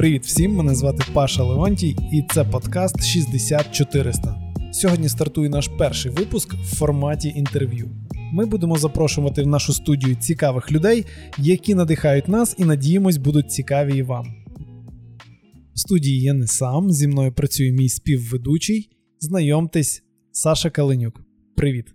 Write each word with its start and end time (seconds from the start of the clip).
Привіт 0.00 0.24
всім! 0.24 0.52
Мене 0.52 0.74
звати 0.74 1.04
Паша 1.12 1.44
Леонтій, 1.44 1.96
і 2.12 2.24
це 2.34 2.44
подкаст 2.44 3.04
60400. 3.04 4.52
Сьогодні 4.72 5.08
стартує 5.08 5.48
наш 5.48 5.68
перший 5.68 6.12
випуск 6.12 6.54
в 6.54 6.76
форматі 6.76 7.28
інтерв'ю. 7.28 7.90
Ми 8.32 8.46
будемо 8.46 8.78
запрошувати 8.78 9.42
в 9.42 9.46
нашу 9.46 9.72
студію 9.72 10.16
цікавих 10.16 10.72
людей, 10.72 11.06
які 11.38 11.74
надихають 11.74 12.28
нас 12.28 12.56
і 12.58 12.64
надіємось, 12.64 13.16
будуть 13.16 13.52
цікаві 13.52 13.98
і 13.98 14.02
вам. 14.02 14.26
В 15.74 15.78
студії 15.78 16.22
я 16.22 16.34
не 16.34 16.46
сам. 16.46 16.92
Зі 16.92 17.08
мною 17.08 17.32
працює 17.32 17.72
мій 17.72 17.88
співведучий. 17.88 18.90
Знайомтесь, 19.18 20.02
Саша 20.32 20.70
Каленюк. 20.70 21.20
Привіт. 21.56 21.94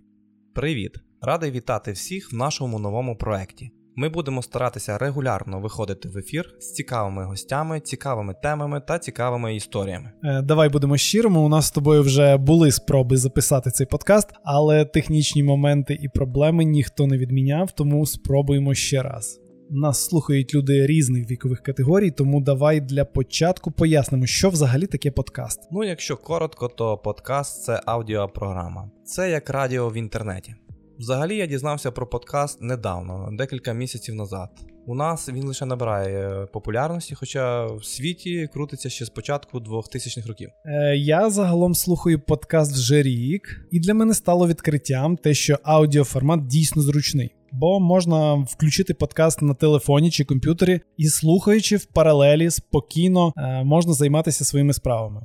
Привіт! 0.54 0.92
Радий 1.20 1.50
вітати 1.50 1.92
всіх 1.92 2.32
в 2.32 2.36
нашому 2.36 2.78
новому 2.78 3.16
проєкті. 3.16 3.70
Ми 3.98 4.08
будемо 4.08 4.42
старатися 4.42 4.98
регулярно 4.98 5.60
виходити 5.60 6.08
в 6.08 6.18
ефір 6.18 6.54
з 6.60 6.72
цікавими 6.72 7.24
гостями, 7.24 7.80
цікавими 7.80 8.34
темами 8.42 8.80
та 8.80 8.98
цікавими 8.98 9.56
історіями. 9.56 10.10
Е, 10.24 10.42
давай 10.42 10.68
будемо 10.68 10.96
щирими. 10.96 11.40
У 11.40 11.48
нас 11.48 11.66
з 11.66 11.70
тобою 11.70 12.02
вже 12.02 12.36
були 12.36 12.72
спроби 12.72 13.16
записати 13.16 13.70
цей 13.70 13.86
подкаст, 13.86 14.28
але 14.44 14.84
технічні 14.84 15.42
моменти 15.42 15.98
і 16.02 16.08
проблеми 16.08 16.64
ніхто 16.64 17.06
не 17.06 17.18
відміняв, 17.18 17.70
тому 17.72 18.06
спробуємо 18.06 18.74
ще 18.74 19.02
раз. 19.02 19.40
Нас 19.70 20.04
слухають 20.04 20.54
люди 20.54 20.86
різних 20.86 21.30
вікових 21.30 21.62
категорій, 21.62 22.10
тому 22.10 22.40
давай 22.40 22.80
для 22.80 23.04
початку 23.04 23.70
пояснимо, 23.70 24.26
що 24.26 24.50
взагалі 24.50 24.86
таке 24.86 25.10
подкаст. 25.10 25.60
Ну, 25.72 25.84
якщо 25.84 26.16
коротко, 26.16 26.68
то 26.68 26.98
подкаст 26.98 27.64
це 27.64 27.80
аудіопрограма. 27.86 28.90
Це 29.04 29.30
як 29.30 29.50
радіо 29.50 29.88
в 29.88 29.94
інтернеті. 29.94 30.54
Взагалі 30.98 31.36
я 31.36 31.46
дізнався 31.46 31.90
про 31.90 32.06
подкаст 32.06 32.62
недавно, 32.62 33.28
декілька 33.32 33.72
місяців 33.72 34.14
назад. 34.14 34.48
У 34.86 34.94
нас 34.94 35.28
він 35.28 35.46
лише 35.46 35.66
набирає 35.66 36.46
популярності, 36.52 37.14
хоча 37.14 37.66
в 37.66 37.84
світі 37.84 38.48
крутиться 38.52 38.90
ще 38.90 39.04
з 39.04 39.08
початку 39.08 39.58
2000-х 39.58 40.28
років. 40.28 40.50
Е, 40.66 40.96
Я 40.96 41.30
загалом 41.30 41.74
слухаю 41.74 42.20
подкаст 42.20 42.72
вже 42.72 43.02
рік, 43.02 43.66
і 43.70 43.80
для 43.80 43.94
мене 43.94 44.14
стало 44.14 44.48
відкриттям 44.48 45.16
те, 45.16 45.34
що 45.34 45.58
аудіоформат 45.62 46.46
дійсно 46.46 46.82
зручний, 46.82 47.34
бо 47.52 47.80
можна 47.80 48.34
включити 48.34 48.94
подкаст 48.94 49.42
на 49.42 49.54
телефоні 49.54 50.10
чи 50.10 50.24
комп'ютері 50.24 50.80
і 50.96 51.06
слухаючи 51.06 51.76
в 51.76 51.84
паралелі 51.84 52.50
спокійно 52.50 53.32
е, 53.36 53.64
можна 53.64 53.92
займатися 53.92 54.44
своїми 54.44 54.72
справами. 54.72 55.20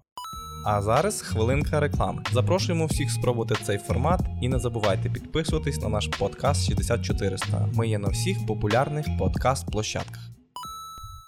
А 0.63 0.81
зараз 0.81 1.21
хвилинка 1.21 1.79
реклами. 1.79 2.23
Запрошуємо 2.33 2.85
всіх 2.85 3.11
спробувати 3.11 3.55
цей 3.63 3.77
формат 3.77 4.19
і 4.41 4.49
не 4.49 4.59
забувайте 4.59 5.09
підписуватись 5.09 5.81
на 5.81 5.89
наш 5.89 6.07
подкаст 6.07 6.67
6400. 6.67 7.69
Ми 7.73 7.87
є 7.87 7.99
на 7.99 8.07
всіх 8.07 8.45
популярних 8.47 9.05
подкаст-площадках. 9.19 10.31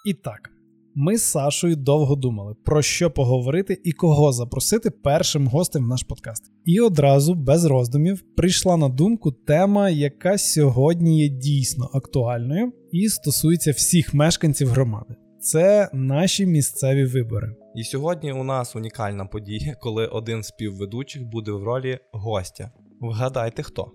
І 0.05 0.13
так, 0.13 0.49
ми 0.95 1.17
з 1.17 1.23
Сашою 1.23 1.75
довго 1.75 2.15
думали, 2.15 2.55
про 2.65 2.81
що 2.81 3.11
поговорити 3.11 3.81
і 3.83 3.91
кого 3.91 4.31
запросити 4.31 4.89
першим 4.89 5.47
гостем 5.47 5.85
в 5.85 5.87
наш 5.87 6.03
подкаст. 6.03 6.43
І 6.65 6.79
одразу, 6.79 7.33
без 7.33 7.65
роздумів, 7.65 8.23
прийшла 8.35 8.77
на 8.77 8.89
думку 8.89 9.31
тема, 9.31 9.89
яка 9.89 10.37
сьогодні 10.37 11.19
є 11.19 11.29
дійсно 11.29 11.89
актуальною 11.93 12.71
і 12.91 13.09
стосується 13.09 13.71
всіх 13.71 14.13
мешканців 14.13 14.69
громади. 14.69 15.15
Це 15.43 15.89
наші 15.93 16.45
місцеві 16.45 17.05
вибори. 17.05 17.55
І 17.75 17.83
сьогодні 17.83 18.33
у 18.33 18.43
нас 18.43 18.75
унікальна 18.75 19.25
подія, 19.25 19.75
коли 19.79 20.07
один 20.07 20.43
з 20.43 20.47
співведучих 20.47 21.23
буде 21.23 21.51
в 21.51 21.63
ролі 21.63 21.99
гостя. 22.11 22.71
Вгадайте 23.01 23.63
хто? 23.63 23.91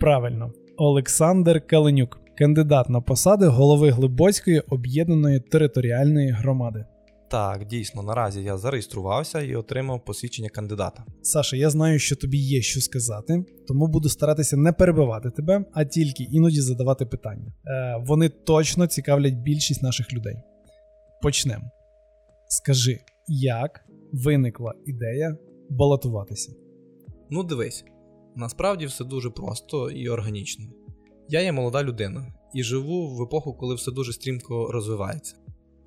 Правильно, 0.00 0.52
Олександр 0.76 1.66
Каленюк, 1.66 2.20
кандидат 2.38 2.88
на 2.88 3.00
посади 3.00 3.46
голови 3.46 3.90
Глибоцької 3.90 4.60
об'єднаної 4.60 5.40
територіальної 5.40 6.30
громади. 6.30 6.84
Так, 7.30 7.64
дійсно, 7.66 8.02
наразі 8.02 8.42
я 8.42 8.56
зареєструвався 8.56 9.40
і 9.40 9.54
отримав 9.54 10.04
посвідчення 10.04 10.48
кандидата. 10.48 11.04
Саша, 11.22 11.56
я 11.56 11.70
знаю, 11.70 11.98
що 11.98 12.16
тобі 12.16 12.38
є 12.38 12.62
що 12.62 12.80
сказати, 12.80 13.44
тому 13.68 13.86
буду 13.86 14.08
старатися 14.08 14.56
не 14.56 14.72
перебивати 14.72 15.30
тебе, 15.30 15.64
а 15.72 15.84
тільки 15.84 16.22
іноді 16.22 16.60
задавати 16.60 17.06
питання. 17.06 17.52
Е, 17.66 18.02
Вони 18.06 18.28
точно 18.28 18.86
цікавлять 18.86 19.34
більшість 19.34 19.82
наших 19.82 20.12
людей. 20.12 20.42
Почнемо. 21.22 21.70
Скажи, 22.48 23.00
як 23.28 23.84
виникла 24.12 24.74
ідея 24.86 25.36
балотуватися? 25.70 26.52
Ну, 27.30 27.42
дивись, 27.42 27.84
насправді 28.36 28.86
все 28.86 29.04
дуже 29.04 29.30
просто 29.30 29.90
і 29.90 30.08
органічно. 30.08 30.64
Я 31.28 31.40
є 31.40 31.52
молода 31.52 31.82
людина 31.82 32.32
і 32.54 32.62
живу 32.62 33.16
в 33.16 33.22
епоху, 33.22 33.54
коли 33.54 33.74
все 33.74 33.92
дуже 33.92 34.12
стрімко 34.12 34.72
розвивається. 34.72 35.36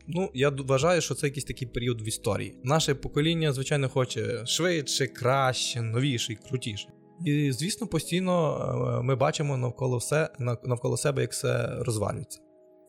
Ну, 0.07 0.29
я 0.33 0.49
вважаю, 0.49 1.01
що 1.01 1.15
це 1.15 1.27
якийсь 1.27 1.45
такий 1.45 1.67
період 1.67 2.01
в 2.01 2.07
історії. 2.07 2.59
Наше 2.63 2.95
покоління, 2.95 3.53
звичайно, 3.53 3.89
хоче 3.89 4.45
швидше, 4.45 5.07
краще, 5.07 5.81
новіше 5.81 6.33
і 6.33 6.35
крутіше. 6.35 6.87
І, 7.25 7.51
звісно, 7.51 7.87
постійно 7.87 8.57
е, 8.99 9.03
ми 9.03 9.15
бачимо 9.15 9.57
навколо 9.57 9.97
все, 9.97 10.29
навколо 10.39 10.97
себе, 10.97 11.21
як 11.21 11.31
все 11.31 11.75
розвалюється. 11.79 12.39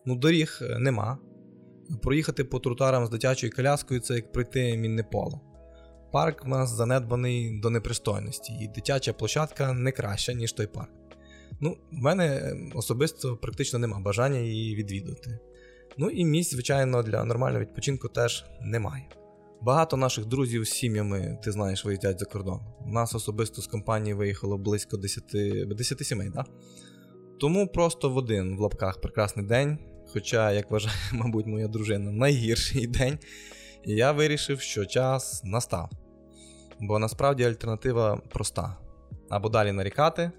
Ну, 0.06 0.16
доріг 0.16 0.58
е, 0.62 0.78
нема, 0.78 1.18
Проїхати 2.02 2.44
по 2.44 2.58
тротуарам 2.58 3.06
з 3.06 3.10
дитячою 3.10 3.52
коляскою 3.56 4.00
це 4.00 4.14
як 4.14 4.32
пройти 4.32 4.76
мінне 4.76 5.02
поле. 5.02 5.40
Парк 6.12 6.44
в 6.44 6.48
нас 6.48 6.70
занедбаний 6.70 7.60
до 7.60 7.70
непристойності, 7.70 8.52
і 8.60 8.68
дитяча 8.68 9.12
площадка 9.12 9.72
не 9.72 9.92
краща, 9.92 10.32
ніж 10.32 10.52
той 10.52 10.66
парк. 10.66 10.90
Ну, 11.60 11.76
в 11.92 11.96
мене 12.02 12.54
особисто 12.74 13.36
практично 13.36 13.78
нема 13.78 14.00
бажання 14.00 14.38
її 14.38 14.76
відвідувати. 14.76 15.38
Ну 15.98 16.10
і 16.10 16.24
місць, 16.24 16.52
звичайно, 16.52 17.02
для 17.02 17.24
нормального 17.24 17.62
відпочинку 17.62 18.08
теж 18.08 18.44
немає. 18.60 19.08
Багато 19.60 19.96
наших 19.96 20.26
друзів 20.26 20.64
з 20.64 20.70
сім'ями, 20.70 21.38
ти 21.44 21.52
знаєш, 21.52 21.84
виїздять 21.84 22.18
за 22.18 22.24
кордон. 22.24 22.60
У 22.86 22.90
нас 22.90 23.14
особисто 23.14 23.62
з 23.62 23.66
компанії 23.66 24.14
виїхало 24.14 24.58
близько 24.58 24.96
10 24.96 25.24
10 25.76 26.06
сімей, 26.06 26.30
да? 26.34 26.44
Тому 27.40 27.68
просто 27.68 28.10
в 28.10 28.16
один 28.16 28.56
в 28.56 28.60
лапках 28.60 29.00
прекрасний 29.00 29.46
день 29.46 29.78
Хоча, 30.12 30.52
як 30.52 30.70
вважає, 30.70 30.96
мабуть, 31.12 31.46
моя 31.46 31.68
дружина, 31.68 32.12
найгірший 32.12 32.86
день, 32.86 33.18
і 33.84 33.92
я 33.92 34.12
вирішив, 34.12 34.60
що 34.60 34.86
час 34.86 35.44
настав. 35.44 35.90
Бо 36.80 36.98
насправді 36.98 37.44
альтернатива 37.44 38.16
проста: 38.16 38.76
або 39.30 39.48
далі 39.48 39.72
нарікати, 39.72 40.30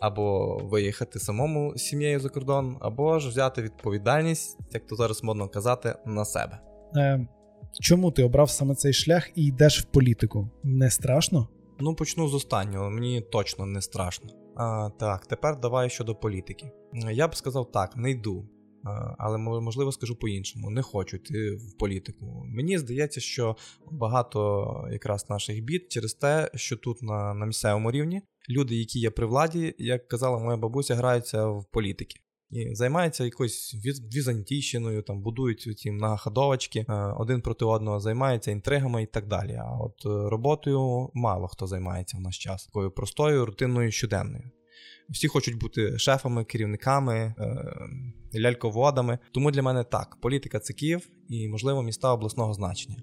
або 0.00 0.56
виїхати 0.58 1.18
самому 1.18 1.72
з 1.76 1.82
сім'єю 1.82 2.20
за 2.20 2.28
кордон, 2.28 2.76
або 2.80 3.18
ж 3.18 3.28
взяти 3.28 3.62
відповідальність, 3.62 4.58
як 4.70 4.86
то 4.86 4.96
зараз 4.96 5.22
модно 5.24 5.48
казати, 5.48 5.94
на 6.06 6.24
себе. 6.24 6.58
Е, 6.96 7.26
Чому 7.80 8.10
ти 8.10 8.24
обрав 8.24 8.50
саме 8.50 8.74
цей 8.74 8.92
шлях 8.92 9.30
і 9.34 9.44
йдеш 9.46 9.80
в 9.80 9.84
політику? 9.84 10.50
Не 10.62 10.90
страшно? 10.90 11.48
Ну, 11.80 11.94
почну 11.94 12.28
з 12.28 12.34
останнього, 12.34 12.90
мені 12.90 13.20
точно 13.20 13.66
не 13.66 13.82
страшно. 13.82 14.30
А, 14.56 14.90
Так, 14.98 15.26
тепер 15.26 15.60
давай 15.60 15.90
щодо 15.90 16.14
політики. 16.14 16.70
Я 17.12 17.28
б 17.28 17.34
сказав 17.34 17.72
так, 17.72 17.96
не 17.96 18.10
йду. 18.10 18.48
Але 19.18 19.38
можливо 19.38 19.92
скажу 19.92 20.16
по-іншому, 20.16 20.70
не 20.70 20.82
хочу 20.82 21.16
йти 21.16 21.50
в 21.50 21.78
політику. 21.78 22.44
Мені 22.46 22.78
здається, 22.78 23.20
що 23.20 23.56
багато 23.90 24.88
якраз 24.92 25.30
наших 25.30 25.64
бід 25.64 25.92
через 25.92 26.14
те, 26.14 26.50
що 26.54 26.76
тут 26.76 27.02
на 27.02 27.34
на 27.34 27.46
місцевому 27.46 27.90
рівні 27.90 28.22
люди, 28.50 28.76
які 28.76 28.98
є 28.98 29.10
при 29.10 29.26
владі, 29.26 29.74
як 29.78 30.08
казала 30.08 30.38
моя 30.38 30.56
бабуся, 30.56 30.94
граються 30.94 31.46
в 31.46 31.64
політики. 31.70 32.20
І 32.50 32.74
займаються 32.74 33.24
якоюсь 33.24 33.76
візантійщиною, 34.14 35.02
там 35.02 35.22
будують 35.22 35.78
ці 35.78 35.90
многоходовочки, 35.90 36.86
один 37.18 37.40
проти 37.40 37.64
одного 37.64 38.00
займаються 38.00 38.50
інтригами 38.50 39.02
і 39.02 39.06
так 39.06 39.26
далі. 39.26 39.54
А 39.54 39.78
от 39.80 40.06
е, 40.06 40.30
роботою 40.30 41.10
мало 41.14 41.48
хто 41.48 41.66
займається 41.66 42.18
в 42.18 42.20
наш 42.20 42.38
час, 42.38 42.66
такою 42.66 42.90
простою, 42.90 43.46
рутинною 43.46 43.90
щоденною. 43.90 44.50
Всі 45.08 45.28
хочуть 45.28 45.58
бути 45.58 45.98
шефами, 45.98 46.44
керівниками, 46.44 47.34
е, 47.38 48.40
ляльководами. 48.40 49.18
Тому 49.32 49.50
для 49.50 49.62
мене 49.62 49.84
так, 49.84 50.16
політика 50.20 50.58
це 50.58 50.72
Київ 50.72 51.08
і, 51.28 51.48
можливо, 51.48 51.82
міста 51.82 52.12
обласного 52.12 52.54
значення. 52.54 52.96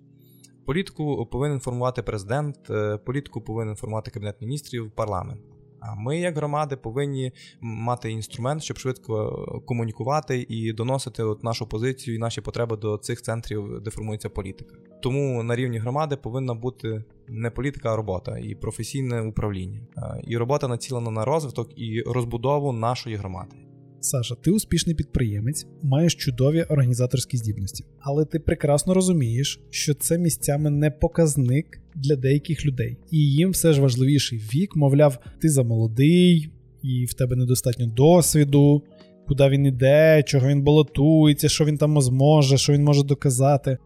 Політику 0.66 1.26
повинен 1.26 1.60
формувати 1.60 2.04
президент, 2.04 2.70
е, 2.70 2.98
політику 2.98 3.42
повинен 3.42 3.76
формувати 3.76 4.12
кабінет 4.12 4.42
міністрів, 4.42 4.92
парламент. 4.92 5.42
А 5.80 5.96
ми, 5.96 6.20
як 6.20 6.36
громади, 6.36 6.76
повинні 6.76 7.32
мати 7.62 8.12
інструмент, 8.12 8.64
щоб 8.64 8.78
швидко 8.78 9.62
комунікувати 9.66 10.46
і 10.50 10.74
доносити 10.74 11.24
от 11.24 11.44
нашу 11.44 11.68
позицію 11.68 12.16
і 12.16 12.20
наші 12.20 12.42
потреби 12.42 12.78
до 12.78 12.98
цих 12.98 13.22
центрів, 13.22 13.82
де 13.82 13.92
формується 13.92 14.30
політика. 14.30 14.76
Тому 15.02 15.44
на 15.44 15.56
рівні 15.56 15.78
громади 15.78 16.16
повинна 16.16 16.54
бути 16.54 17.04
не 17.28 17.50
політика, 17.50 17.94
а 17.94 17.96
робота 17.96 18.38
і 18.38 18.56
професійне 18.56 19.22
управління. 19.22 19.82
І 20.24 20.38
робота 20.38 20.68
націлена 20.68 21.12
на 21.12 21.26
розвиток 21.26 21.80
і 21.80 22.02
розбудову 22.02 22.74
нашої 22.74 23.16
громади. 23.16 23.67
Саша, 24.00 24.36
ти 24.36 24.52
успішний 24.52 24.96
підприємець, 24.96 25.68
маєш 25.84 26.16
чудові 26.16 26.64
організаторські 26.64 27.38
здібності, 27.38 27.86
але 28.00 28.26
ти 28.26 28.40
прекрасно 28.40 28.94
розумієш, 28.94 29.62
що 29.70 29.94
це 29.94 30.18
місцями 30.18 30.70
не 30.70 30.92
показник 30.92 31.82
для 31.96 32.16
деяких 32.16 32.66
людей, 32.66 32.98
і 33.12 33.18
їм 33.18 33.52
все 33.52 33.74
ж 33.74 33.82
важливіший 33.82 34.40
вік, 34.40 34.76
мовляв, 34.76 35.18
ти 35.42 35.50
замолодий, 35.50 36.50
і 36.84 37.06
в 37.06 37.14
тебе 37.14 37.36
недостатньо 37.36 37.88
досвіду, 37.88 38.84
куди 39.28 39.50
він 39.50 39.66
іде, 39.66 40.24
чого 40.24 40.48
він 40.48 40.62
балотується, 40.62 41.50
що 41.50 41.66
він 41.66 41.78
там 41.78 42.02
зможе, 42.02 42.58
що 42.58 42.74
він 42.74 42.84
може 42.84 43.04
доказати. 43.04 43.78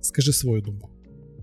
Скажи 0.00 0.32
свою 0.32 0.62
думку. 0.62 0.88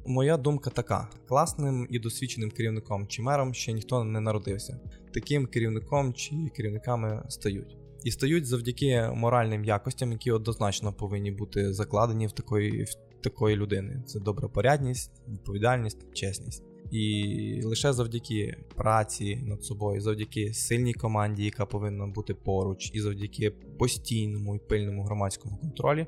Моя 0.06 0.38
думка 0.38 0.70
така: 0.70 1.08
класним 1.28 1.88
і 1.90 2.00
досвідченим 2.00 2.52
керівником 2.52 3.08
чи 3.08 3.22
мером 3.22 3.54
ще 3.54 3.74
ніхто 3.74 4.04
не 4.04 4.20
народився. 4.20 4.80
Таким 5.14 5.46
керівником 5.46 6.14
чи 6.14 6.36
керівниками 6.56 7.24
стають. 7.30 7.79
І 8.04 8.12
стають 8.12 8.46
завдяки 8.46 9.10
моральним 9.14 9.66
якостям, 9.66 10.12
які 10.12 10.32
однозначно 10.32 10.94
повинні 10.94 11.32
бути 11.32 11.74
закладені 11.74 12.28
в 12.28 12.32
такої 12.32 12.84
в 12.84 13.22
такої 13.22 13.56
людини. 13.56 14.04
Це 14.06 14.20
добропорядність, 14.20 15.12
відповідальність, 15.28 16.14
чесність. 16.14 16.64
І 16.92 17.62
лише 17.64 17.94
завдяки 17.94 18.58
праці 18.76 19.36
над 19.46 19.64
собою, 19.64 20.02
завдяки 20.02 20.54
сильній 20.54 20.94
команді, 20.94 21.44
яка 21.46 21.66
повинна 21.66 22.08
бути 22.08 22.34
поруч, 22.34 22.92
і 22.94 23.02
завдяки 23.02 23.52
постійному 23.52 24.56
і 24.56 24.60
пильному 24.60 25.04
громадському 25.04 25.58
контролі, 25.58 26.08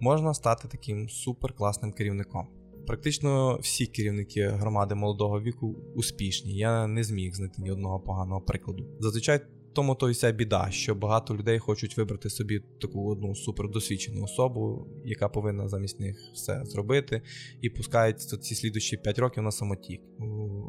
можна 0.00 0.34
стати 0.34 0.68
таким 0.68 1.08
суперкласним 1.08 1.92
керівником. 1.92 2.46
Практично 2.86 3.58
всі 3.62 3.86
керівники 3.86 4.48
громади 4.48 4.94
молодого 4.94 5.40
віку 5.40 5.76
успішні. 5.94 6.56
Я 6.56 6.86
не 6.86 7.04
зміг 7.04 7.34
знайти 7.34 7.62
ні 7.62 7.70
одного 7.70 8.00
поганого 8.00 8.40
прикладу. 8.40 8.86
Зазвичай 9.00 9.40
тому 9.72 9.94
то 9.94 10.08
і 10.08 10.12
вся 10.12 10.32
біда, 10.32 10.70
що 10.70 10.94
багато 10.94 11.36
людей 11.36 11.58
хочуть 11.58 11.96
вибрати 11.96 12.30
собі 12.30 12.62
таку 12.80 13.10
одну 13.10 13.34
супердосвідчену 13.34 14.24
особу, 14.24 14.86
яка 15.04 15.28
повинна 15.28 15.68
замість 15.68 16.00
них 16.00 16.30
все 16.34 16.64
зробити, 16.64 17.22
і 17.60 17.70
пускають 17.70 18.20
ці 18.20 18.54
слідущі 18.54 18.96
5 18.96 19.18
років 19.18 19.42
на 19.42 19.50
самотік. 19.50 20.00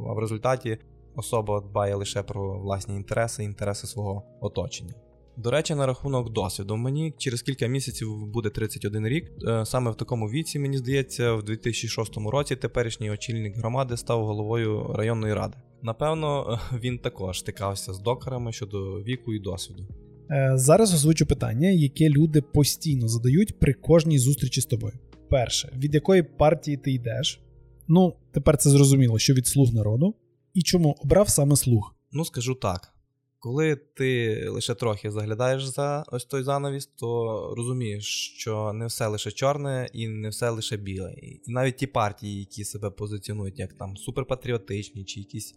А 0.09 0.13
в 0.13 0.19
результаті 0.19 0.77
особа 1.15 1.62
дбає 1.62 1.95
лише 1.95 2.24
про 2.24 2.59
власні 2.59 2.95
інтереси, 2.95 3.44
інтереси 3.44 3.88
свого 3.88 4.24
оточення. 4.42 4.94
До 5.38 5.51
речі, 5.51 5.75
на 5.75 5.86
рахунок 5.86 6.30
досвіду. 6.30 6.77
Мені 6.77 7.13
через 7.18 7.42
кілька 7.42 7.68
місяців 7.68 8.25
буде 8.25 8.50
31 8.50 9.07
рік. 9.07 9.31
Е, 9.48 9.65
саме 9.65 9.92
в 9.92 9.95
такому 9.95 10.30
віці, 10.30 10.59
мені 10.59 10.77
здається, 10.77 11.33
в 11.33 11.44
2006 11.44 12.18
році 12.18 12.56
теперішній 12.56 13.12
очільник 13.12 13.57
громади 13.57 13.98
став 13.98 14.25
головою 14.25 14.94
районної 14.94 15.33
ради. 15.33 15.57
Напевно, 15.83 16.60
він 16.83 16.98
також 16.98 17.39
стикався 17.39 17.94
з 17.94 18.00
докерами 18.00 18.51
щодо 18.51 19.01
віку 19.01 19.33
і 19.33 19.39
досвіду. 19.39 19.88
Е, 20.31 20.51
зараз 20.56 20.94
озвучу 20.94 21.25
питання, 21.25 21.69
яке 21.69 22.10
люди 22.10 22.42
постійно 22.42 23.07
задають 23.07 23.60
при 23.60 23.74
кожній 23.74 24.19
зустрічі 24.19 24.62
з 24.62 24.66
тобою. 24.66 24.94
Перше, 25.30 25.74
від 25.78 25.94
якої 25.94 26.24
партії 26.24 26.78
ти 26.78 26.92
йдеш? 26.92 27.42
Ну, 27.88 28.16
тепер 28.31 28.57
це 28.57 28.69
зрозуміло, 28.69 29.19
що 29.19 29.33
від 29.33 29.48
слуг 29.48 29.74
народу. 29.74 30.16
І 30.54 30.62
чому 30.62 30.95
обрав 31.04 31.30
саме 31.30 31.56
слуг? 31.56 31.95
Ну, 32.12 32.25
скажу 32.25 32.56
так. 32.56 32.94
Коли 33.39 33.75
ти 33.75 34.39
лише 34.50 34.75
трохи 34.75 35.12
заглядаєш 35.12 35.66
за 35.66 36.04
ось 36.12 36.25
той 36.25 36.44
занавіс, 36.44 36.86
то 36.86 37.54
розумієш, 37.57 38.34
що 38.38 38.74
не 38.74 38.86
все 38.86 39.07
лише 39.07 39.31
чорне 39.31 39.89
і 39.94 40.07
не 40.07 40.30
все 40.30 40.50
лише 40.50 40.77
біле. 40.77 41.13
І 41.13 41.42
навіть 41.48 41.75
ті 41.75 41.88
партії, 41.88 42.39
які 42.39 42.63
себе 42.63 42.89
позиціонують 42.89 43.60
як 43.60 43.74
там 43.74 43.98
суперпатріотичні, 43.98 45.06
чи 45.06 45.19
якісь 45.19 45.56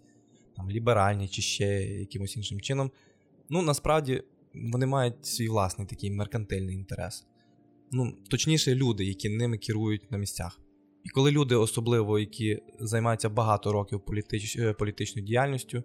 там 0.56 0.70
ліберальні, 0.70 1.28
чи 1.28 1.42
ще 1.42 1.82
якимось 1.82 2.36
іншим 2.36 2.60
чином, 2.60 2.90
ну 3.48 3.62
насправді 3.62 4.22
вони 4.54 4.86
мають 4.86 5.26
свій 5.26 5.48
власний 5.48 5.86
такий 5.86 6.10
меркантильний 6.10 6.74
інтерес. 6.74 7.26
Ну, 7.92 8.12
точніше, 8.30 8.74
люди, 8.74 9.04
які 9.04 9.28
ними 9.28 9.58
керують 9.58 10.10
на 10.10 10.18
місцях. 10.18 10.60
І 11.04 11.08
коли 11.08 11.30
люди, 11.30 11.54
особливо 11.54 12.18
які 12.18 12.62
займаються 12.80 13.28
багато 13.28 13.72
років 13.72 14.00
політич... 14.00 14.56
Е, 14.56 14.72
політичною 14.72 15.26
діяльністю, 15.26 15.82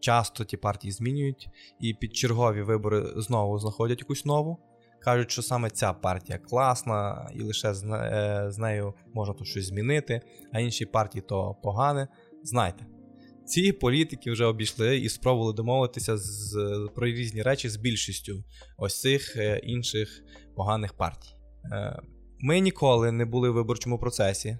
часто 0.00 0.44
ті 0.44 0.56
партії 0.56 0.92
змінюють, 0.92 1.48
і 1.80 1.94
під 1.94 2.16
чергові 2.16 2.62
вибори 2.62 3.06
знову 3.16 3.58
знаходять 3.58 4.00
якусь 4.00 4.24
нову. 4.24 4.58
Кажуть, 5.00 5.30
що 5.30 5.42
саме 5.42 5.70
ця 5.70 5.92
партія 5.92 6.38
класна, 6.38 7.30
і 7.34 7.42
лише 7.42 7.74
з, 7.74 7.84
е, 7.84 8.46
з 8.50 8.58
нею 8.58 8.94
можна 9.14 9.34
тут 9.34 9.46
щось 9.46 9.66
змінити, 9.66 10.20
а 10.52 10.60
інші 10.60 10.86
партії 10.86 11.24
то 11.28 11.56
погане. 11.62 12.08
Знайте, 12.42 12.86
ці 13.48 13.72
політики 13.72 14.30
вже 14.30 14.44
обійшли 14.44 14.98
і 14.98 15.08
спробували 15.08 15.52
домовитися 15.52 16.16
з, 16.16 16.54
про 16.94 17.06
різні 17.06 17.42
речі 17.42 17.68
з 17.68 17.76
більшістю 17.76 18.44
ось 18.76 19.00
цих 19.00 19.36
е, 19.36 19.60
інших 19.62 20.22
поганих 20.56 20.94
партій. 20.94 21.28
Е, 21.72 22.00
ми 22.40 22.60
ніколи 22.60 23.12
не 23.12 23.24
були 23.24 23.50
в 23.50 23.52
виборчому 23.52 23.98
процесі, 23.98 24.58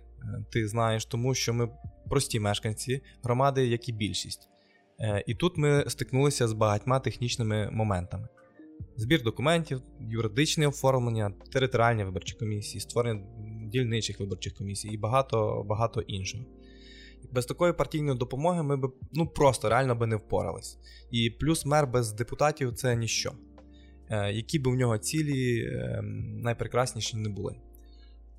ти 0.53 0.69
знаєш, 0.69 1.05
тому 1.05 1.35
що 1.35 1.55
ми 1.55 1.69
прості 2.11 2.41
мешканці 2.41 3.03
громади, 3.23 3.67
як 3.67 3.89
і 3.89 3.93
більшість. 3.93 4.49
Е, 5.01 5.25
і 5.27 5.35
тут 5.35 5.57
ми 5.57 5.85
стикнулися 5.89 6.49
з 6.49 6.53
багатьма 6.53 7.01
технічними 7.01 7.71
моментами: 7.73 8.29
збір 8.97 9.23
документів, 9.23 9.83
юридичне 10.01 10.67
оформлення, 10.67 11.33
територіальні 11.53 12.05
виборчі 12.05 12.37
комісії, 12.37 12.81
створення 12.81 13.23
дільничих 13.73 14.21
виборчих 14.21 14.55
комісій 14.55 14.89
і 14.89 14.97
багато 14.97 15.65
багато 15.69 16.01
іншого. 16.01 16.45
Без 17.33 17.47
такої 17.47 17.73
партійної 17.73 18.19
допомоги 18.19 18.63
ми 18.63 18.77
б 18.77 18.93
ну 19.13 19.27
просто 19.27 19.69
реально 19.69 19.95
би 19.95 20.07
не 20.07 20.17
впорались. 20.17 20.79
І 21.11 21.31
плюс 21.31 21.67
мер 21.67 21.87
без 21.87 22.13
депутатів 22.13 22.75
це 22.75 22.97
ніщо. 22.97 23.33
Е, 24.11 24.33
які 24.33 24.59
б 24.59 24.67
у 24.67 24.75
нього 24.75 24.99
цілі 24.99 25.67
ем, 25.67 26.41
найпрекрасніші 26.41 27.17
не 27.17 27.29
були. 27.29 27.57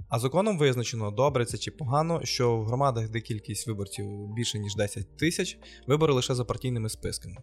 А 0.09 0.19
законом 0.19 0.57
визначено, 0.57 1.11
добре 1.11 1.45
це 1.45 1.57
чи 1.57 1.71
погано, 1.71 2.21
що 2.23 2.57
в 2.57 2.65
громадах, 2.65 3.09
де 3.09 3.21
кількість 3.21 3.67
виборців 3.67 4.33
більше 4.33 4.59
ніж 4.59 4.75
10 4.75 5.17
тисяч, 5.17 5.59
вибори 5.87 6.13
лише 6.13 6.35
за 6.35 6.45
партійними 6.45 6.89
списками. 6.89 7.37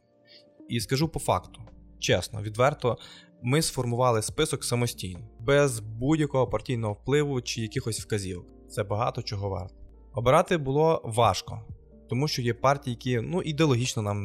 І 0.69 0.81
скажу 0.81 1.09
по 1.09 1.19
факту, 1.19 1.61
чесно, 1.99 2.43
відверто, 2.43 2.99
ми 3.43 3.63
сформували 3.63 4.23
список 4.23 4.65
самостійно, 4.65 5.29
без 5.41 5.81
будь-якого 5.81 6.47
партійного 6.47 6.93
впливу 6.93 7.43
чи 7.43 7.63
якихось 7.63 8.01
вказівок. 8.01 8.47
Це 8.69 8.85
багато 8.85 9.23
чого 9.23 9.49
варто. 9.49 9.86
Обирати 10.17 10.57
було 10.57 11.03
важко, 11.05 11.61
тому 12.09 12.29
що 12.29 12.43
є 12.43 12.55
партії, 12.55 12.95
які 13.01 13.29
ну, 13.29 13.43
ідеологічно 13.43 14.03
нам 14.03 14.19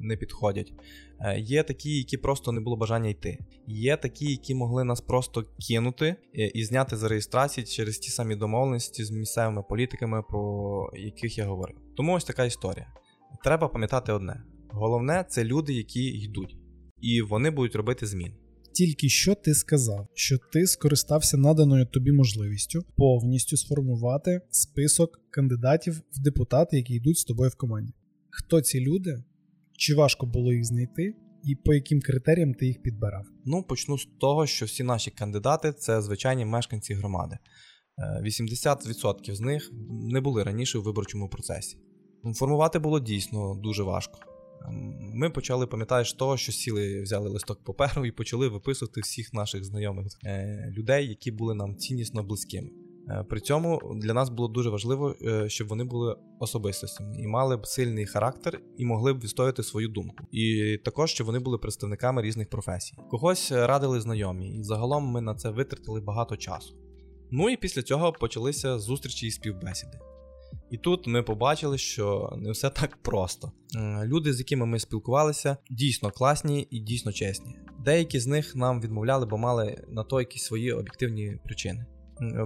не 0.00 0.16
підходять. 0.16 0.72
Е, 1.20 1.40
є 1.40 1.62
такі, 1.62 1.98
які 1.98 2.16
просто 2.16 2.52
не 2.52 2.60
було 2.60 2.76
бажання 2.76 3.08
йти. 3.08 3.38
Є 3.66 3.96
такі, 3.96 4.30
які 4.30 4.54
могли 4.54 4.84
нас 4.84 5.00
просто 5.00 5.44
кинути 5.68 6.16
е, 6.38 6.46
і 6.46 6.64
зняти 6.64 6.96
з 6.96 7.02
реєстрації 7.02 7.66
через 7.66 7.98
ті 7.98 8.10
самі 8.10 8.36
домовленості 8.36 9.04
з 9.04 9.10
місцевими 9.10 9.62
політиками, 9.62 10.22
про 10.22 10.90
яких 10.96 11.38
я 11.38 11.46
говорив. 11.46 11.76
Тому 11.96 12.14
ось 12.14 12.24
така 12.24 12.44
історія. 12.44 12.86
Треба 13.44 13.68
пам'ятати 13.68 14.12
одне: 14.12 14.42
головне 14.68 15.24
це 15.28 15.44
люди, 15.44 15.72
які 15.72 16.04
йдуть, 16.04 16.56
і 17.00 17.22
вони 17.22 17.50
будуть 17.50 17.76
робити 17.76 18.06
змін. 18.06 18.32
Тільки 18.76 19.08
що 19.08 19.34
ти 19.34 19.54
сказав, 19.54 20.08
що 20.14 20.38
ти 20.52 20.66
скористався 20.66 21.36
наданою 21.36 21.86
тобі 21.86 22.12
можливістю 22.12 22.84
повністю 22.96 23.56
сформувати 23.56 24.40
список 24.50 25.20
кандидатів 25.30 26.02
в 26.12 26.22
депутати, 26.22 26.76
які 26.76 26.94
йдуть 26.94 27.18
з 27.18 27.24
тобою 27.24 27.50
в 27.50 27.56
команді. 27.56 27.92
Хто 28.30 28.60
ці 28.60 28.80
люди? 28.80 29.24
Чи 29.78 29.94
важко 29.94 30.26
було 30.26 30.52
їх 30.52 30.64
знайти, 30.64 31.14
і 31.44 31.54
по 31.54 31.74
яким 31.74 32.00
критеріям 32.00 32.54
ти 32.54 32.66
їх 32.66 32.82
підбирав? 32.82 33.24
Ну, 33.44 33.62
почну 33.62 33.98
з 33.98 34.08
того, 34.20 34.46
що 34.46 34.66
всі 34.66 34.82
наші 34.82 35.10
кандидати 35.10 35.72
це 35.72 36.02
звичайні 36.02 36.44
мешканці 36.44 36.94
громади. 36.94 37.38
80% 38.24 39.30
е, 39.30 39.34
з 39.34 39.40
них 39.40 39.70
не 40.12 40.20
були 40.20 40.42
раніше 40.42 40.78
у 40.78 40.82
виборчому 40.82 41.28
процесі. 41.28 41.76
Формувати 42.34 42.78
було 42.78 43.00
дійсно 43.00 43.54
дуже 43.54 43.82
важко. 43.82 44.35
Ми 45.14 45.30
почали, 45.30 45.66
пам'ятаєш, 45.66 46.12
того, 46.12 46.36
що 46.36 46.52
сіли, 46.52 47.02
взяли 47.02 47.30
листок 47.30 47.64
паперу 47.64 48.06
і 48.06 48.10
почали 48.10 48.48
виписувати 48.48 49.00
всіх 49.00 49.32
наших 49.34 49.64
знайомих 49.64 50.06
е, 50.24 50.72
людей, 50.76 51.08
які 51.08 51.30
були 51.30 51.54
нам 51.54 51.76
ціннісно 51.76 52.22
близькими. 52.22 52.70
Е, 53.08 53.24
при 53.28 53.40
цьому 53.40 53.80
для 53.96 54.14
нас 54.14 54.30
було 54.30 54.48
дуже 54.48 54.70
важливо, 54.70 55.14
е, 55.22 55.48
щоб 55.48 55.68
вони 55.68 55.84
були 55.84 56.16
особистостями 56.40 57.16
і 57.18 57.26
мали 57.26 57.56
б 57.56 57.66
сильний 57.66 58.06
характер 58.06 58.60
і 58.76 58.84
могли 58.84 59.12
б 59.12 59.20
відстояти 59.20 59.62
свою 59.62 59.88
думку. 59.88 60.24
І 60.32 60.76
також 60.84 61.10
щоб 61.10 61.26
вони 61.26 61.38
були 61.38 61.58
представниками 61.58 62.22
різних 62.22 62.50
професій. 62.50 62.94
Когось 63.10 63.52
радили 63.52 64.00
знайомі, 64.00 64.58
і 64.58 64.62
загалом 64.62 65.04
ми 65.04 65.20
на 65.20 65.34
це 65.34 65.50
витратили 65.50 66.00
багато 66.00 66.36
часу. 66.36 66.76
Ну 67.30 67.50
і 67.50 67.56
після 67.56 67.82
цього 67.82 68.12
почалися 68.12 68.78
зустрічі 68.78 69.26
і 69.26 69.30
співбесіди. 69.30 69.98
І 70.70 70.78
тут 70.78 71.06
ми 71.06 71.22
побачили, 71.22 71.78
що 71.78 72.32
не 72.36 72.50
все 72.50 72.70
так 72.70 72.96
просто. 73.02 73.52
Люди, 74.04 74.32
з 74.32 74.38
якими 74.38 74.66
ми 74.66 74.78
спілкувалися, 74.78 75.56
дійсно 75.70 76.10
класні 76.10 76.68
і 76.70 76.80
дійсно 76.80 77.12
чесні. 77.12 77.56
Деякі 77.84 78.20
з 78.20 78.26
них 78.26 78.56
нам 78.56 78.80
відмовляли, 78.80 79.26
бо 79.26 79.38
мали 79.38 79.84
на 79.88 80.02
то 80.02 80.20
якісь 80.20 80.44
свої 80.44 80.72
об'єктивні 80.72 81.38
причини. 81.44 81.86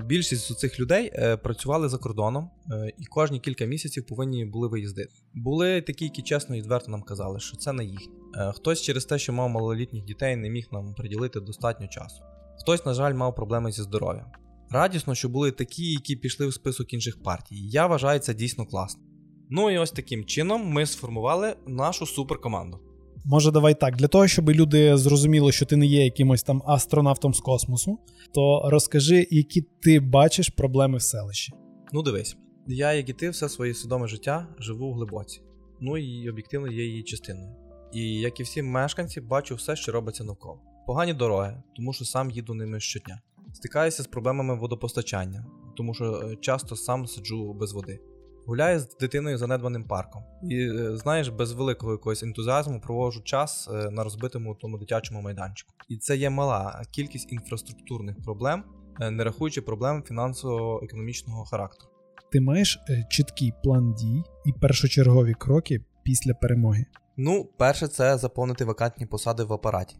Більшість 0.04 0.52
з 0.52 0.56
цих 0.56 0.80
людей 0.80 1.10
е, 1.14 1.36
працювали 1.36 1.88
за 1.88 1.98
кордоном 1.98 2.50
е, 2.70 2.92
і 2.98 3.04
кожні 3.04 3.40
кілька 3.40 3.64
місяців 3.64 4.06
повинні 4.06 4.44
були 4.44 4.68
виїздити. 4.68 5.10
Були 5.34 5.82
такі, 5.82 6.04
які 6.04 6.22
чесно 6.22 6.56
і 6.56 6.60
відверто 6.60 6.90
нам 6.90 7.02
казали, 7.02 7.40
що 7.40 7.56
це 7.56 7.72
не 7.72 7.84
їхнє. 7.84 8.14
Е, 8.36 8.52
хтось 8.52 8.82
через 8.82 9.04
те, 9.04 9.18
що 9.18 9.32
мав 9.32 9.50
малолітніх 9.50 10.04
дітей, 10.04 10.36
не 10.36 10.50
міг 10.50 10.68
нам 10.72 10.94
приділити 10.94 11.40
достатньо 11.40 11.88
часу. 11.88 12.22
Хтось, 12.60 12.86
на 12.86 12.94
жаль, 12.94 13.14
мав 13.14 13.34
проблеми 13.34 13.72
зі 13.72 13.82
здоров'ям. 13.82 14.26
Радісно, 14.72 15.14
що 15.14 15.28
були 15.28 15.50
такі, 15.52 15.92
які 15.92 16.16
пішли 16.16 16.46
в 16.46 16.54
список 16.54 16.92
інших 16.92 17.22
партій. 17.22 17.68
Я 17.68 17.86
вважаю 17.86 18.20
це 18.20 18.34
дійсно 18.34 18.66
класно. 18.66 19.02
Ну 19.50 19.70
і 19.70 19.78
ось 19.78 19.90
таким 19.90 20.24
чином 20.24 20.66
ми 20.66 20.86
сформували 20.86 21.56
нашу 21.66 22.06
суперкоманду. 22.06 22.78
Може, 23.24 23.50
давай 23.50 23.80
так, 23.80 23.96
для 23.96 24.08
того, 24.08 24.28
щоб 24.28 24.50
люди 24.50 24.96
зрозуміли, 24.96 25.52
що 25.52 25.66
ти 25.66 25.76
не 25.76 25.86
є 25.86 26.04
якимось 26.04 26.42
там 26.42 26.62
астронавтом 26.66 27.34
з 27.34 27.40
космосу, 27.40 27.98
то 28.34 28.70
розкажи, 28.70 29.26
які 29.30 29.62
ти 29.82 30.00
бачиш 30.00 30.48
проблеми 30.48 30.98
в 30.98 31.02
селищі. 31.02 31.52
Ну, 31.92 32.02
дивись, 32.02 32.36
я, 32.66 32.92
як 32.92 33.08
і 33.08 33.12
ти, 33.12 33.30
все 33.30 33.48
своє 33.48 33.74
свідоме 33.74 34.08
життя 34.08 34.48
живу 34.58 34.90
в 34.90 34.94
глибоці. 34.94 35.40
Ну 35.80 35.98
і 35.98 36.30
об'єктивно 36.30 36.68
є 36.72 36.84
її 36.84 37.02
частиною. 37.02 37.56
І 37.92 38.14
як 38.14 38.40
і 38.40 38.42
всі 38.42 38.62
мешканці, 38.62 39.20
бачу 39.20 39.54
все, 39.54 39.76
що 39.76 39.92
робиться 39.92 40.24
навколо. 40.24 40.60
Погані 40.86 41.14
дороги, 41.14 41.62
тому 41.76 41.92
що 41.92 42.04
сам 42.04 42.30
їду 42.30 42.54
ними 42.54 42.80
щодня. 42.80 43.20
Стикаюся 43.52 44.02
з 44.02 44.06
проблемами 44.06 44.54
водопостачання, 44.54 45.46
тому 45.76 45.94
що 45.94 46.04
е, 46.04 46.36
часто 46.36 46.76
сам 46.76 47.06
сиджу 47.06 47.52
без 47.52 47.72
води. 47.72 48.00
Гуляю 48.46 48.80
з 48.80 48.96
дитиною 48.96 49.38
занедбаним 49.38 49.84
парком. 49.84 50.22
І 50.50 50.56
е, 50.56 50.96
знаєш, 50.96 51.28
без 51.28 51.52
великого 51.52 51.92
якогось 51.92 52.22
ентузіазму 52.22 52.80
проводжу 52.80 53.20
час 53.20 53.68
е, 53.72 53.90
на 53.90 54.04
розбитому 54.04 54.54
тому 54.54 54.78
дитячому 54.78 55.22
майданчику. 55.22 55.72
І 55.88 55.96
це 55.96 56.16
є 56.16 56.30
мала 56.30 56.82
кількість 56.90 57.32
інфраструктурних 57.32 58.22
проблем, 58.22 58.64
не 59.10 59.24
рахуючи 59.24 59.62
проблем 59.62 60.02
фінансово-економічного 60.02 61.44
характеру. 61.44 61.90
Ти 62.32 62.40
маєш 62.40 62.80
чіткий 63.10 63.52
план 63.62 63.94
дій 63.94 64.22
і 64.46 64.52
першочергові 64.52 65.34
кроки 65.34 65.84
після 66.02 66.34
перемоги. 66.34 66.86
Ну, 67.16 67.48
перше, 67.58 67.88
це 67.88 68.18
заповнити 68.18 68.64
вакантні 68.64 69.06
посади 69.06 69.44
в 69.44 69.52
апараті, 69.52 69.96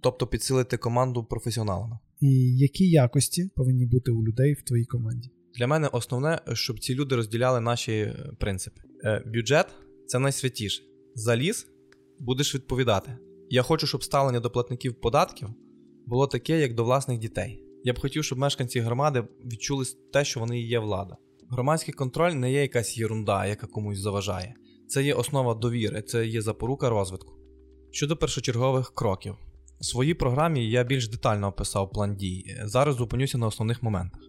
тобто 0.00 0.26
підсилити 0.26 0.76
команду 0.76 1.24
професіоналами. 1.24 1.98
І 2.20 2.56
які 2.56 2.90
якості 2.90 3.50
повинні 3.54 3.86
бути 3.86 4.10
у 4.10 4.24
людей 4.24 4.52
в 4.52 4.62
твоїй 4.62 4.84
команді? 4.84 5.30
Для 5.58 5.66
мене 5.66 5.88
основне, 5.88 6.40
щоб 6.52 6.80
ці 6.80 6.94
люди 6.94 7.16
розділяли 7.16 7.60
наші 7.60 7.92
е, 7.92 8.32
принципи. 8.38 8.80
Е, 9.04 9.22
бюджет 9.26 9.66
це 10.06 10.18
найсвятіше. 10.18 10.82
Заліз 11.14 11.66
будеш 12.18 12.54
відповідати. 12.54 13.18
Я 13.50 13.62
хочу, 13.62 13.86
щоб 13.86 14.04
ставлення 14.04 14.40
до 14.40 14.50
платників 14.50 15.00
податків 15.00 15.48
було 16.06 16.26
таке, 16.26 16.60
як 16.60 16.74
до 16.74 16.84
власних 16.84 17.18
дітей. 17.18 17.64
Я 17.84 17.92
б 17.92 17.98
хотів, 17.98 18.24
щоб 18.24 18.38
мешканці 18.38 18.80
громади 18.80 19.24
відчули 19.44 19.84
те, 20.12 20.24
що 20.24 20.40
вони 20.40 20.60
є 20.60 20.78
влада. 20.78 21.16
Громадський 21.50 21.94
контроль 21.94 22.32
не 22.32 22.52
є 22.52 22.62
якась 22.62 22.98
єрунда, 22.98 23.46
яка 23.46 23.66
комусь 23.66 23.98
заважає. 23.98 24.54
Це 24.88 25.02
є 25.02 25.14
основа 25.14 25.54
довіри, 25.54 26.02
це 26.02 26.26
є 26.26 26.42
запорука 26.42 26.90
розвитку. 26.90 27.34
Щодо 27.90 28.16
першочергових 28.16 28.92
кроків, 28.94 29.34
у 29.80 29.84
своїй 29.84 30.14
програмі 30.14 30.70
я 30.70 30.84
більш 30.84 31.08
детально 31.08 31.48
описав 31.48 31.90
план 31.90 32.16
дій. 32.16 32.56
Зараз 32.64 32.96
зупинюся 32.96 33.38
на 33.38 33.46
основних 33.46 33.82
моментах. 33.82 34.20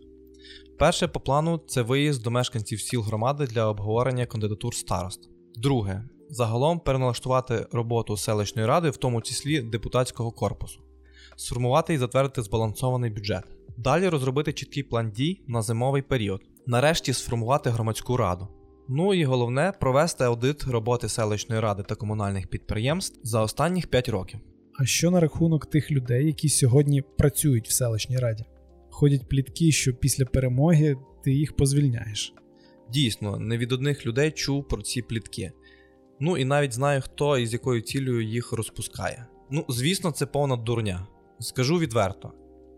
Перше 0.80 1.08
по 1.08 1.20
плану 1.20 1.62
це 1.68 1.82
виїзд 1.82 2.24
до 2.24 2.32
мешканців 2.32 2.82
сіл 2.82 3.02
громади 3.02 3.48
для 3.48 3.68
обговорення 3.68 4.26
кандидатур 4.26 4.76
старост. 4.76 5.30
Друге, 5.56 6.04
загалом 6.30 6.80
переналаштувати 6.80 7.68
роботу 7.72 8.18
селищної 8.18 8.68
ради, 8.68 8.90
в 8.90 8.98
тому 8.98 9.22
числі 9.22 9.62
депутатського 9.62 10.32
корпусу, 10.32 10.80
сформувати 11.36 11.94
і 11.94 11.98
затвердити 11.98 12.42
збалансований 12.42 13.12
бюджет. 13.12 13.44
Далі 13.78 14.10
розробити 14.10 14.54
чіткий 14.54 14.84
план 14.84 15.12
дій 15.12 15.42
на 15.48 15.62
зимовий 15.62 16.02
період. 16.02 16.42
Нарешті 16.66 17.14
сформувати 17.14 17.70
громадську 17.70 18.18
раду. 18.18 18.48
Ну 18.88 19.14
і 19.14 19.24
головне 19.24 19.74
провести 19.80 20.24
аудит 20.24 20.64
роботи 20.64 21.10
селищної 21.10 21.62
ради 21.62 21.84
та 21.84 21.96
комунальних 21.96 22.48
підприємств 22.48 23.20
за 23.24 23.42
останніх 23.42 23.88
5 23.88 24.10
років. 24.10 24.40
А 24.82 24.86
що 24.86 25.12
на 25.12 25.20
рахунок 25.20 25.66
тих 25.66 25.92
людей, 25.92 26.26
які 26.26 26.50
сьогодні 26.50 27.02
працюють 27.02 27.68
в 27.68 27.72
селищній 27.72 28.18
раді? 28.18 28.46
Ходять 28.90 29.30
плітки, 29.30 29.72
що 29.72 29.94
після 29.94 30.26
перемоги 30.26 30.98
ти 31.24 31.32
їх 31.32 31.56
позвільняєш. 31.56 32.34
Дійсно, 32.90 33.40
не 33.40 33.58
від 33.58 33.72
одних 33.72 34.06
людей 34.06 34.32
чув 34.32 34.68
про 34.68 34.82
ці 34.82 35.02
плітки. 35.02 35.52
Ну 36.20 36.38
і 36.38 36.46
навіть 36.46 36.74
знаю, 36.74 37.02
хто 37.02 37.38
і 37.38 37.48
з 37.48 37.54
якою 37.54 37.82
цілею 37.82 38.22
їх 38.22 38.52
розпускає. 38.52 39.28
Ну, 39.52 39.66
звісно, 39.70 40.12
це 40.12 40.26
повна 40.26 40.56
дурня. 40.56 41.08
Скажу 41.40 41.78
відверто. 41.78 42.32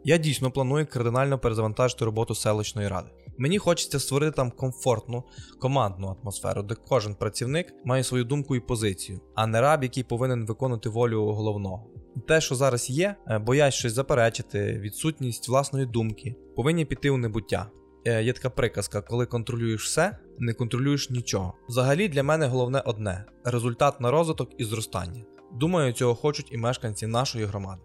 Я 0.04 0.18
дійсно 0.18 0.52
планую 0.52 0.88
кардинально 0.88 1.40
перезавантажити 1.40 2.06
роботу 2.06 2.36
селищної 2.36 2.88
ради. 2.88 3.10
Мені 3.38 3.58
хочеться 3.58 4.00
створити 4.00 4.36
там 4.36 4.52
комфортну 4.52 5.24
командну 5.60 6.18
атмосферу, 6.22 6.64
де 6.64 6.76
кожен 6.88 7.16
працівник 7.16 7.74
має 7.86 8.04
свою 8.04 8.24
думку 8.24 8.56
і 8.56 8.60
позицію, 8.60 9.20
а 9.36 9.48
не 9.48 9.62
раб, 9.62 9.84
який 9.84 10.04
повинен 10.04 10.46
виконувати 10.46 10.90
волю 10.90 11.26
головного. 11.26 11.88
Те, 12.28 12.42
що 12.42 12.56
зараз 12.56 12.90
є, 12.90 13.16
е, 13.28 13.40
боясь 13.40 13.74
щось 13.74 13.94
заперечити, 13.94 14.80
відсутність 14.80 15.50
власної 15.50 15.86
думки, 15.86 16.36
повинні 16.56 16.86
піти 16.86 17.10
у 17.10 17.18
небуття. 17.18 17.72
Е, 18.06 18.24
є 18.24 18.34
така 18.34 18.50
приказка, 18.50 19.02
коли 19.02 19.26
контролюєш 19.26 19.86
все, 19.86 20.18
не 20.40 20.54
контролюєш 20.54 21.10
нічого. 21.10 21.54
Взагалі 21.70 22.08
для 22.08 22.24
мене 22.24 22.48
головне 22.48 22.84
одне 22.86 23.26
результат 23.44 24.02
на 24.02 24.12
розвиток 24.12 24.50
і 24.58 24.64
зростання. 24.64 25.24
Думаю, 25.54 25.94
цього 25.94 26.16
хочуть 26.16 26.52
і 26.52 26.58
мешканці 26.58 27.08
нашої 27.08 27.46
громади 27.46 27.82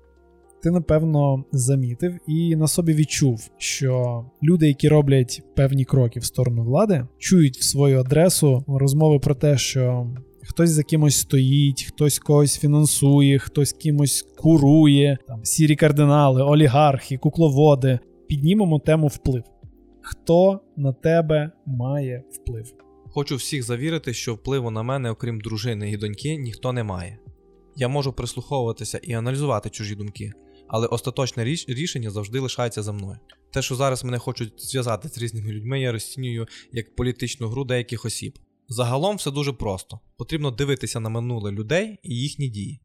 ти 0.66 0.70
напевно 0.70 1.44
замітив 1.52 2.18
і 2.26 2.56
на 2.56 2.68
собі 2.68 2.94
відчув, 2.94 3.50
що 3.58 4.24
люди, 4.42 4.68
які 4.68 4.88
роблять 4.88 5.42
певні 5.56 5.84
кроки 5.84 6.20
в 6.20 6.24
сторону 6.24 6.64
влади, 6.64 7.06
чують 7.18 7.58
в 7.58 7.62
свою 7.62 8.00
адресу 8.00 8.64
розмови 8.68 9.18
про 9.18 9.34
те, 9.34 9.58
що. 9.58 10.06
Хтось 10.42 10.70
за 10.70 10.82
кимось 10.82 11.16
стоїть, 11.16 11.82
хтось 11.82 12.18
когось 12.18 12.58
фінансує, 12.58 13.38
хтось 13.38 13.72
кимось 13.72 14.22
курує, 14.36 15.18
там 15.28 15.44
сірі 15.44 15.76
кардинали, 15.76 16.42
олігархи, 16.42 17.16
кукловоди. 17.16 17.98
Піднімемо 18.28 18.78
тему 18.78 19.06
вплив. 19.06 19.42
Хто 20.02 20.60
на 20.76 20.92
тебе 20.92 21.50
має 21.66 22.24
вплив? 22.30 22.74
Хочу 23.04 23.36
всіх 23.36 23.62
завірити, 23.62 24.14
що 24.14 24.34
впливу 24.34 24.70
на 24.70 24.82
мене, 24.82 25.10
окрім 25.10 25.40
дружини 25.40 25.90
і 25.90 25.96
доньки, 25.96 26.36
ніхто 26.36 26.72
не 26.72 26.84
має. 26.84 27.18
Я 27.76 27.88
можу 27.88 28.12
прислуховуватися 28.12 29.00
і 29.02 29.12
аналізувати 29.12 29.70
чужі 29.70 29.94
думки, 29.94 30.32
але 30.68 30.86
остаточне 30.86 31.44
ріш... 31.44 31.68
рішення 31.68 32.10
завжди 32.10 32.40
лишається 32.40 32.82
за 32.82 32.92
мною. 32.92 33.18
Те, 33.52 33.62
що 33.62 33.74
зараз 33.74 34.04
мене 34.04 34.18
хочуть 34.18 34.52
зв'язати 34.56 35.08
з 35.08 35.18
різними 35.18 35.52
людьми, 35.52 35.80
я 35.80 35.92
розцінюю 35.92 36.46
як 36.72 36.96
політичну 36.96 37.48
гру 37.48 37.64
деяких 37.64 38.04
осіб. 38.04 38.38
Загалом 38.68 39.16
все 39.16 39.30
дуже 39.30 39.52
просто: 39.52 40.00
потрібно 40.16 40.50
дивитися 40.50 41.00
на 41.00 41.08
минуле 41.08 41.50
людей 41.50 41.98
і 42.02 42.14
їхні 42.14 42.48
дії. 42.48 42.80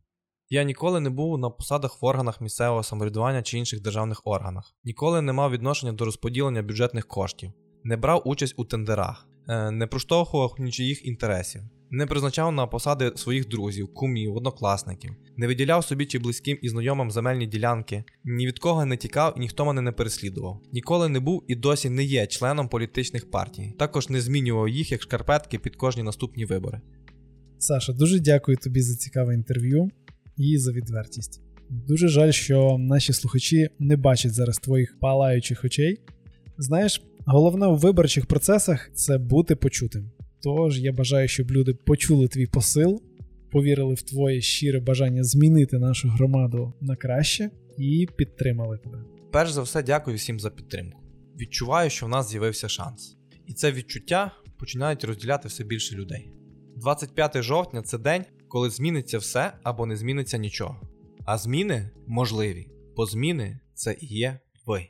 Я 0.49 0.63
ніколи 0.63 0.99
не 0.99 1.09
був 1.09 1.37
на 1.37 1.49
посадах 1.49 2.01
в 2.01 2.05
органах 2.05 2.41
місцевого 2.41 2.83
самоврядування 2.83 3.43
чи 3.43 3.57
інших 3.57 3.81
державних 3.81 4.21
органах, 4.23 4.75
ніколи 4.83 5.21
не 5.21 5.33
мав 5.33 5.51
відношення 5.51 5.93
до 5.93 6.05
розподілення 6.05 6.61
бюджетних 6.61 7.07
коштів, 7.07 7.51
не 7.83 7.97
брав 7.97 8.21
участь 8.25 8.53
у 8.57 8.65
тендерах, 8.65 9.27
не 9.71 9.87
проштовхував 9.87 10.55
нічиїх 10.59 11.05
інтересів 11.05 11.61
не 11.91 12.05
призначав 12.05 12.51
на 12.51 12.67
посади 12.67 13.11
своїх 13.15 13.47
друзів, 13.47 13.93
кумів, 13.93 14.35
однокласників, 14.35 15.11
не 15.37 15.47
виділяв 15.47 15.83
собі 15.83 16.05
чи 16.05 16.19
близьким 16.19 16.57
і 16.61 16.69
знайомим 16.69 17.11
земельні 17.11 17.47
ділянки, 17.47 18.03
ні 18.23 18.47
від 18.47 18.59
кого 18.59 18.85
не 18.85 18.97
тікав 18.97 19.33
і 19.37 19.39
ніхто 19.39 19.65
мене 19.65 19.81
не 19.81 19.91
переслідував. 19.91 20.61
Ніколи 20.73 21.09
не 21.09 21.19
був 21.19 21.43
і 21.47 21.55
досі 21.55 21.89
не 21.89 22.03
є 22.03 22.27
членом 22.27 22.67
політичних 22.67 23.31
партій. 23.31 23.73
Також 23.79 24.09
не 24.09 24.21
змінював 24.21 24.69
їх 24.69 24.91
як 24.91 25.01
шкарпетки 25.01 25.59
під 25.59 25.75
кожні 25.75 26.03
наступні 26.03 26.45
вибори. 26.45 26.81
Саша, 27.57 27.93
дуже 27.93 28.19
дякую 28.19 28.57
тобі 28.57 28.81
за 28.81 28.95
цікаве 28.95 29.33
інтерв'ю 29.33 29.89
і 30.37 30.57
за 30.57 30.71
відвертість. 30.71 31.41
Дуже 31.69 32.07
жаль, 32.07 32.31
що 32.31 32.77
наші 32.79 33.13
слухачі 33.13 33.69
не 33.79 33.97
бачать 33.97 34.33
зараз 34.33 34.57
твоїх 34.57 34.99
палаючих 34.99 35.63
очей. 35.63 35.97
Знаєш, 36.57 37.03
головне 37.25 37.67
у 37.67 37.75
виборчих 37.75 38.25
процесах 38.25 38.89
це 38.93 39.17
бути 39.17 39.55
почутим. 39.55 40.11
Тож 40.43 40.79
я 40.79 40.93
бажаю, 40.93 41.27
щоб 41.27 41.51
люди 41.51 41.73
почули 41.73 42.27
твій 42.27 42.47
посил, 42.47 43.01
повірили 43.51 43.93
в 43.93 44.01
твоє 44.01 44.41
щире 44.41 44.79
бажання 44.79 45.23
змінити 45.23 45.79
нашу 45.79 46.09
громаду 46.09 46.73
на 46.81 46.95
краще 46.95 47.49
і 47.77 48.07
підтримали 48.15 48.77
тебе. 48.77 49.03
Перш 49.31 49.51
за 49.51 49.61
все, 49.61 49.83
дякую 49.83 50.17
всім 50.17 50.39
за 50.39 50.49
підтримку. 50.49 51.01
Відчуваю, 51.39 51.89
що 51.89 52.05
в 52.05 52.09
нас 52.09 52.29
з'явився 52.29 52.69
шанс. 52.69 53.17
І 53.47 53.53
це 53.53 53.71
відчуття 53.71 54.31
починають 54.59 55.03
розділяти 55.03 55.47
все 55.47 55.63
більше 55.63 55.95
людей. 55.95 56.31
25 56.75 57.41
жовтня 57.41 57.81
це 57.81 57.97
день, 57.97 58.25
коли 58.47 58.69
зміниться 58.69 59.17
все 59.17 59.53
або 59.63 59.85
не 59.85 59.95
зміниться 59.95 60.37
нічого. 60.37 60.81
А 61.25 61.37
зміни 61.37 61.89
можливі, 62.07 62.67
бо 62.95 63.05
зміни 63.05 63.59
це 63.73 63.95
і 64.01 64.05
є 64.05 64.39
ви. 64.65 64.87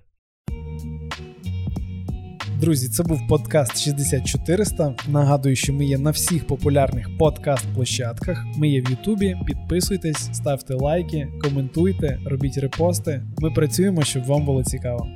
Друзі, 2.61 2.89
це 2.89 3.03
був 3.03 3.27
подкаст 3.27 3.79
6400. 3.79 4.95
Нагадую, 5.07 5.55
що 5.55 5.73
ми 5.73 5.85
є 5.85 5.97
на 5.97 6.11
всіх 6.11 6.47
популярних 6.47 7.17
подкаст-площадках. 7.17 8.45
Ми 8.57 8.67
є 8.69 8.81
в 8.81 8.89
Ютубі. 8.89 9.37
Підписуйтесь, 9.47 10.29
ставте 10.33 10.73
лайки, 10.73 11.27
коментуйте, 11.41 12.19
робіть 12.25 12.57
репости. 12.57 13.21
Ми 13.37 13.51
працюємо, 13.51 14.03
щоб 14.03 14.25
вам 14.25 14.45
було 14.45 14.63
цікаво. 14.63 15.07